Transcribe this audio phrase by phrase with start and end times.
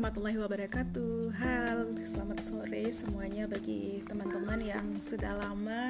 [0.00, 1.28] warahmatullahi wabarakatuh.
[1.36, 5.84] Hal, selamat sore semuanya bagi teman-teman yang sudah lama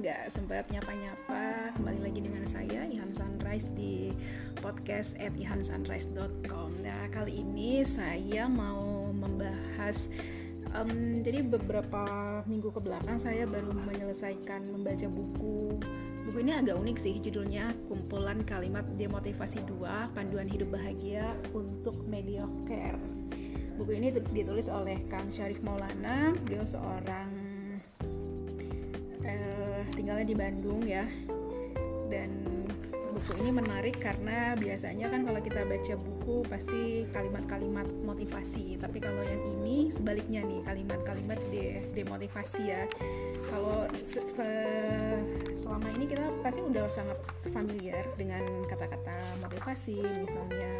[0.00, 1.76] nggak sempat nyapa-nyapa.
[1.76, 4.16] Kembali lagi dengan saya, Ihan Sunrise di
[4.56, 10.08] podcast at ihansunrise.com Nah, kali ini saya mau membahas
[10.72, 12.08] um, Jadi beberapa
[12.48, 15.76] minggu ke belakang saya baru menyelesaikan membaca buku.
[16.24, 22.96] Buku ini agak unik sih, judulnya Kumpulan Kalimat Demotivasi 2 Panduan Hidup Bahagia untuk Mediocre.
[23.82, 27.34] Buku ini ditulis oleh Kang Syarif Maulana, beliau seorang
[29.26, 31.02] eh, tinggalnya di Bandung ya.
[32.06, 32.62] Dan
[33.10, 39.26] buku ini menarik karena biasanya kan kalau kita baca buku pasti kalimat-kalimat motivasi, tapi kalau
[39.26, 42.86] yang ini sebaliknya nih, kalimat-kalimat de demotivasi ya.
[43.50, 44.50] Kalau se -se
[45.58, 47.18] selama ini kita pasti udah sangat
[47.50, 50.70] familiar dengan kata-kata motivasi misalnya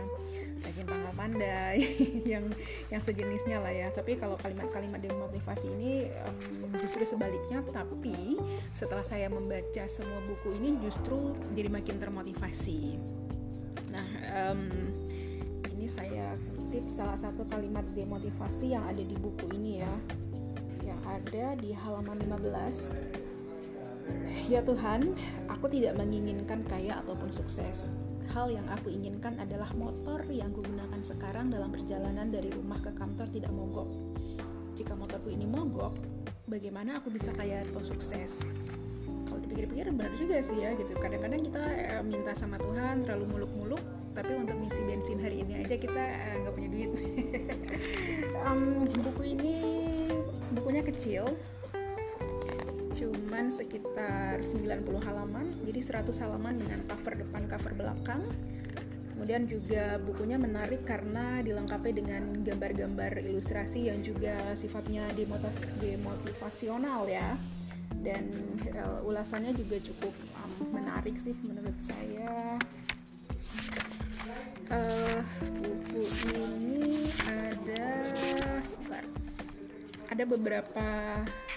[0.62, 1.76] rajin tanggal pandai
[2.32, 2.44] yang
[2.88, 3.88] yang sejenisnya lah ya.
[3.90, 7.60] Tapi kalau kalimat-kalimat demotivasi ini um, justru sebaliknya.
[7.66, 8.38] Tapi
[8.72, 12.96] setelah saya membaca semua buku ini justru jadi makin termotivasi.
[13.90, 14.08] Nah
[14.48, 14.62] um,
[15.76, 19.94] ini saya kutip salah satu kalimat demotivasi yang ada di buku ini ya.
[20.82, 23.22] Yang ada di halaman 15
[24.50, 25.14] Ya Tuhan,
[25.46, 27.88] aku tidak menginginkan kaya ataupun sukses.
[28.32, 33.28] Hal yang aku inginkan adalah motor yang kugunakan sekarang dalam perjalanan dari rumah ke kantor
[33.28, 33.92] tidak mogok.
[34.72, 35.92] Jika motorku ini mogok,
[36.48, 38.40] bagaimana aku bisa kaya atau sukses?
[39.28, 40.96] Kalau dipikir-pikir benar juga sih ya gitu.
[40.96, 41.60] Kadang-kadang kita
[41.92, 43.84] eh, minta sama Tuhan terlalu muluk-muluk,
[44.16, 46.90] tapi untuk ngisi bensin hari ini aja kita eh, nggak punya duit.
[48.48, 49.56] um, buku ini
[50.56, 51.28] bukunya kecil,
[52.92, 58.22] cuman sekitar 90 halaman jadi 100 halaman dengan cover depan cover belakang.
[59.12, 67.38] Kemudian juga bukunya menarik karena dilengkapi dengan gambar-gambar ilustrasi yang juga sifatnya demotivasional ya.
[68.02, 68.26] Dan
[68.74, 72.58] uh, ulasannya juga cukup um, menarik sih menurut saya.
[74.66, 75.20] Uh,
[75.62, 76.02] buku
[76.42, 77.86] ini ada
[78.66, 79.04] sebentar.
[80.10, 80.82] Ada beberapa
[81.22, 81.51] apa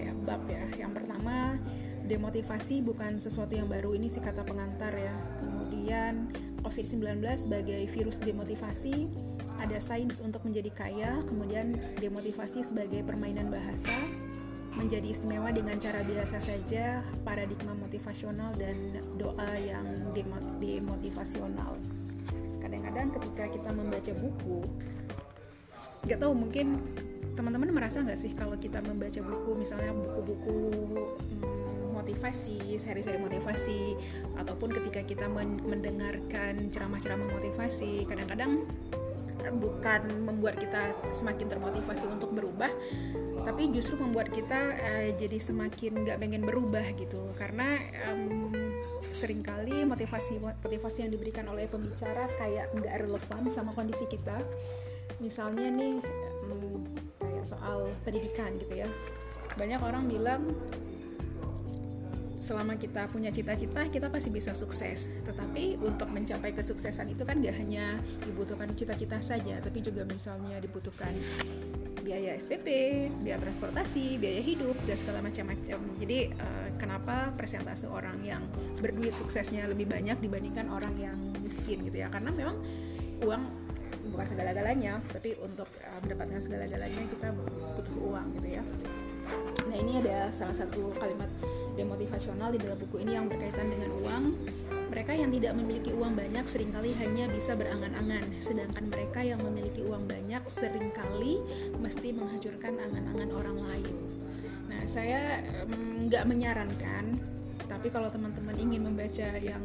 [0.00, 0.64] ya bab ya.
[0.80, 1.60] Yang pertama
[2.08, 3.94] demotivasi bukan sesuatu yang baru.
[3.94, 5.14] Ini sih kata pengantar ya.
[5.44, 6.32] Kemudian
[6.64, 9.08] COVID-19 sebagai virus demotivasi
[9.60, 13.92] ada sains untuk menjadi kaya kemudian demotivasi sebagai permainan bahasa
[14.72, 19.84] menjadi istimewa dengan cara biasa saja paradigma motivasional dan doa yang
[20.62, 21.76] demotivasional.
[22.62, 24.60] Kadang-kadang ketika kita membaca buku
[26.00, 26.80] nggak tahu mungkin
[27.40, 30.60] teman-teman merasa nggak sih kalau kita membaca buku misalnya buku-buku
[31.16, 33.96] hmm, motivasi, seri-seri motivasi,
[34.36, 35.24] ataupun ketika kita
[35.64, 38.68] mendengarkan ceramah-ceramah motivasi, kadang-kadang
[39.40, 42.68] eh, bukan membuat kita semakin termotivasi untuk berubah,
[43.40, 47.80] tapi justru membuat kita uh, jadi semakin nggak pengen berubah gitu, karena
[48.12, 48.52] um,
[49.16, 54.44] sering kali motivasi motivasi yang diberikan oleh pembicara kayak nggak relevan sama kondisi kita.
[55.24, 56.04] Misalnya nih.
[56.48, 56.84] Um,
[57.44, 58.88] soal pendidikan gitu ya
[59.58, 60.42] banyak orang bilang
[62.40, 67.54] selama kita punya cita-cita kita pasti bisa sukses tetapi untuk mencapai kesuksesan itu kan gak
[67.54, 71.14] hanya dibutuhkan cita-cita saja tapi juga misalnya dibutuhkan
[72.00, 72.66] biaya SPP,
[73.22, 75.78] biaya transportasi, biaya hidup dan segala macam-macam.
[75.94, 78.42] Jadi uh, kenapa persentase orang yang
[78.82, 82.10] berduit suksesnya lebih banyak dibandingkan orang yang miskin gitu ya?
[82.10, 82.58] Karena memang
[83.24, 83.42] uang
[84.10, 87.28] bukan segala-galanya tapi untuk uh, mendapatkan segala-galanya kita
[87.76, 88.62] butuh uang gitu ya.
[89.70, 91.30] Nah ini ada salah satu kalimat
[91.78, 94.24] demotivasional di dalam buku ini yang berkaitan dengan uang.
[94.90, 99.86] Mereka yang tidak memiliki uang banyak sering kali hanya bisa berangan-angan sedangkan mereka yang memiliki
[99.86, 101.38] uang banyak sering kali
[101.78, 103.96] mesti menghancurkan angan-angan orang lain.
[104.66, 105.46] Nah saya
[106.10, 107.04] nggak um, menyarankan
[107.70, 109.62] tapi kalau teman-teman ingin membaca yang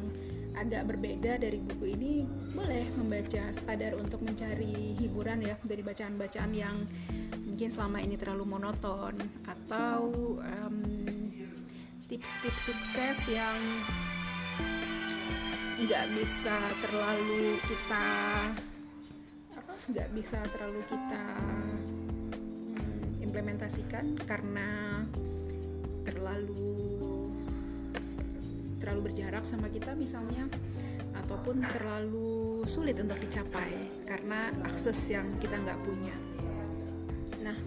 [0.56, 2.13] agak berbeda dari buku ini
[2.56, 6.88] boleh membaca sekadar untuk mencari hiburan ya dari bacaan-bacaan yang
[7.44, 9.16] mungkin selama ini terlalu monoton
[9.48, 10.00] atau
[12.07, 13.57] tips-tips um, sukses yang
[15.75, 18.08] nggak bisa terlalu kita
[19.92, 21.25] nggak bisa terlalu kita
[23.22, 25.04] implementasikan karena
[26.08, 27.15] terlalu
[28.86, 30.46] terlalu berjarak sama kita misalnya
[31.26, 36.14] ataupun terlalu sulit untuk dicapai karena akses yang kita nggak punya.
[37.42, 37.58] Nah,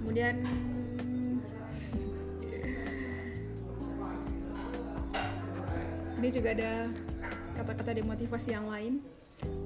[0.00, 0.40] kemudian
[6.16, 6.88] ini juga ada
[7.60, 9.04] kata-kata demotivasi yang lain.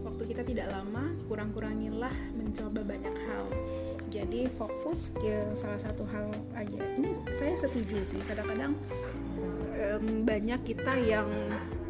[0.02, 3.46] Waktu kita tidak lama kurang-kurangilah mencoba banyak hal.
[4.10, 6.26] Jadi fokus ke salah satu hal
[6.58, 6.82] aja.
[6.98, 8.74] Ini saya setuju sih kadang-kadang
[10.24, 11.28] banyak kita yang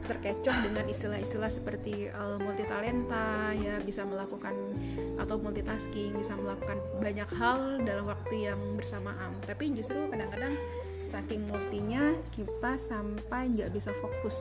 [0.08, 4.56] terkecoh dengan istilah-istilah seperti uh, multitalenta ya bisa melakukan
[5.20, 9.36] atau multitasking bisa melakukan banyak hal dalam waktu yang bersamaan.
[9.44, 10.56] Tapi justru kadang-kadang
[11.04, 14.40] saking multinya kita sampai nggak bisa fokus.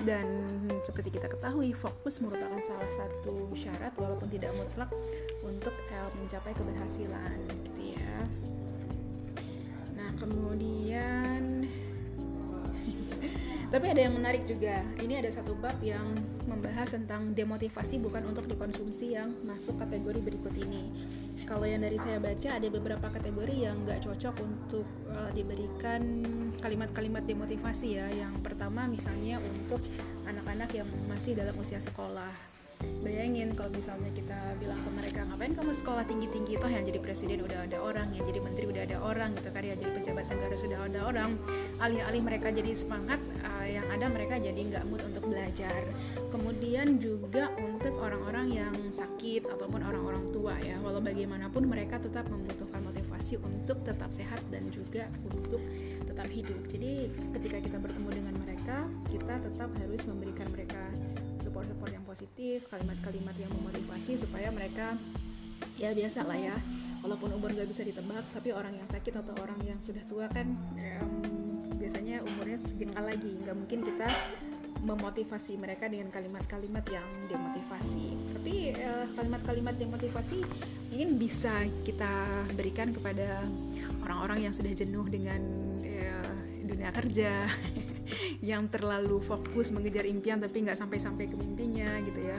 [0.00, 0.56] Dan
[0.88, 4.88] seperti kita ketahui fokus merupakan salah satu syarat walaupun tidak mutlak
[5.44, 7.36] untuk uh, mencapai keberhasilan
[7.68, 8.14] gitu ya.
[9.98, 11.68] Nah kemudian
[13.72, 14.84] tapi ada yang menarik juga.
[15.00, 16.12] Ini ada satu bab yang
[16.44, 20.92] membahas tentang demotivasi bukan untuk dikonsumsi yang masuk kategori berikut ini.
[21.48, 26.22] Kalau yang dari saya baca ada beberapa kategori yang nggak cocok untuk uh, diberikan
[26.60, 28.06] kalimat-kalimat demotivasi ya.
[28.12, 29.80] Yang pertama misalnya untuk
[30.28, 32.52] anak-anak yang masih dalam usia sekolah
[33.02, 37.02] bayangin kalau misalnya kita bilang ke mereka ngapain kamu sekolah tinggi tinggi toh yang jadi
[37.02, 40.30] presiden udah ada orang yang jadi menteri udah ada orang gitu kan ya jadi pejabat
[40.30, 41.34] negara sudah ada orang.
[41.82, 45.82] Alih-alih mereka jadi semangat uh, yang ada mereka jadi nggak mood untuk belajar.
[46.30, 50.78] Kemudian juga untuk orang-orang yang sakit ataupun orang-orang tua ya.
[50.78, 55.58] Walau bagaimanapun mereka tetap membutuhkan motivasi untuk tetap sehat dan juga untuk
[56.06, 56.70] tetap hidup.
[56.70, 60.78] Jadi ketika kita bertemu dengan mereka kita tetap harus memberikan mereka
[61.42, 64.94] support-support yang positif kalimat-kalimat yang memotivasi supaya mereka
[65.76, 66.56] ya biasa lah ya.
[67.02, 70.54] Walaupun umur nggak bisa ditebak tapi orang yang sakit atau orang yang sudah tua kan
[70.78, 71.10] um,
[71.74, 73.32] biasanya umurnya sejengkal lagi.
[73.42, 74.08] Nggak mungkin kita
[74.82, 78.06] memotivasi mereka dengan kalimat-kalimat yang demotivasi.
[78.34, 80.42] Tapi eh, kalimat-kalimat demotivasi
[80.90, 83.46] ingin bisa kita berikan kepada
[84.02, 85.38] orang-orang yang sudah jenuh dengan
[85.86, 86.34] uh,
[86.66, 87.46] dunia kerja,
[88.50, 92.38] yang terlalu fokus mengejar impian tapi nggak sampai-sampai ke mimpinya gitu ya.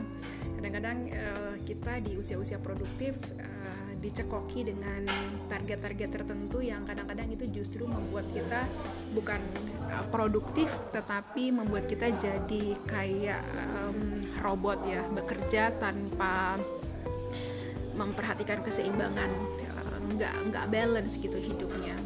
[0.60, 5.08] Kadang-kadang uh, kita di usia-usia produktif uh, dicekoki dengan
[5.48, 8.68] target-target tertentu yang kadang-kadang itu justru membuat kita
[9.16, 9.40] bukan
[9.88, 16.60] uh, produktif tetapi membuat kita jadi kayak um, robot ya bekerja tanpa
[17.96, 19.30] memperhatikan keseimbangan
[20.14, 21.98] nggak nggak balance gitu hidupnya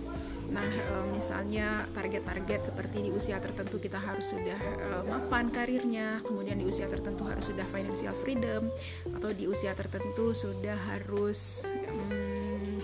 [0.47, 6.55] Nah, eh, misalnya target-target seperti di usia tertentu kita harus sudah uh, mapan karirnya, kemudian
[6.55, 8.71] di usia tertentu harus sudah financial freedom,
[9.11, 12.79] atau di usia tertentu sudah harus um,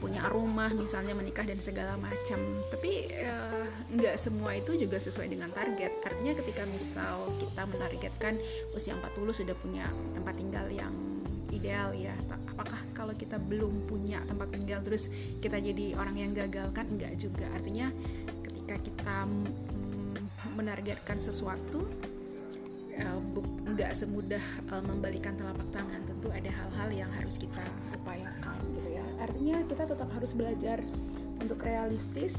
[0.00, 2.38] punya rumah, misalnya menikah dan segala macam.
[2.72, 6.00] Tapi uh, nggak semua itu juga sesuai dengan target.
[6.00, 8.40] Artinya ketika misal kita menargetkan
[8.72, 11.15] usia 40 sudah punya tempat tinggal yang
[11.56, 12.14] ideal ya.
[12.52, 15.08] Apakah kalau kita belum punya tempat tinggal terus
[15.40, 16.72] kita jadi orang yang gagal?
[16.76, 17.48] Kan enggak juga.
[17.52, 17.90] Artinya
[18.44, 19.16] ketika kita
[20.56, 21.84] menargetkan sesuatu
[22.96, 23.20] uh,
[23.66, 26.00] nggak semudah uh, membalikan telapak tangan.
[26.04, 27.64] Tentu ada hal-hal yang harus kita
[27.96, 29.04] upayakan gitu ya.
[29.20, 30.78] Artinya kita tetap harus belajar
[31.40, 32.36] untuk realistis.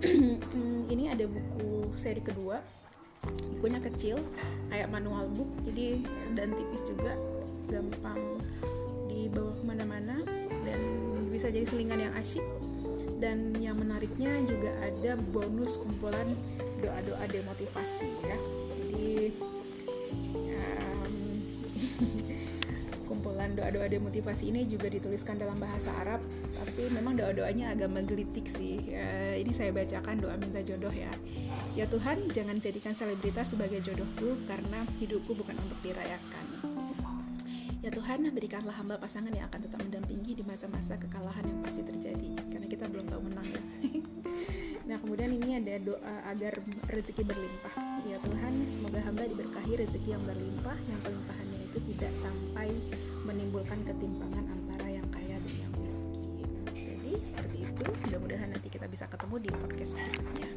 [0.94, 2.80] Ini ada buku seri kedua
[3.60, 4.16] bukunya kecil
[4.72, 6.00] kayak manual book jadi
[6.32, 7.12] dan tipis juga
[7.70, 8.42] gampang
[9.06, 10.16] dibawa ke mana-mana
[10.66, 10.80] dan
[11.30, 12.42] bisa jadi selingan yang asyik.
[13.20, 16.34] Dan yang menariknya juga ada bonus kumpulan
[16.80, 18.38] doa-doa demotivasi ya.
[18.80, 19.12] Jadi
[20.56, 21.14] um,
[23.12, 26.24] kumpulan doa-doa demotivasi ini juga dituliskan dalam bahasa Arab
[26.56, 28.80] tapi memang doa-doanya agak menggelitik sih.
[28.88, 31.12] Ya, ini saya bacakan doa minta jodoh ya.
[31.76, 36.79] Ya Tuhan jangan jadikan selebritas sebagai jodohku karena hidupku bukan untuk dirayakan
[37.80, 42.36] Ya Tuhan, berikanlah hamba pasangan yang akan tetap mendampingi di masa-masa kekalahan yang pasti terjadi,
[42.52, 43.60] karena kita belum tahu menang ya.
[44.92, 46.60] nah, kemudian ini ada doa agar
[46.92, 48.04] rezeki berlimpah.
[48.04, 52.68] Ya Tuhan, semoga hamba diberkahi rezeki yang berlimpah, yang kelimpahannya itu tidak sampai
[53.24, 56.20] menimbulkan ketimpangan antara yang kaya dan yang miskin.
[56.76, 57.84] Jadi seperti itu.
[57.88, 60.50] Mudah-mudahan nanti kita bisa ketemu di podcast berikutnya.